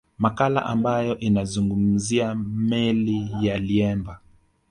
[0.17, 4.19] Makala ambayo inazungumzia meli ya Liemba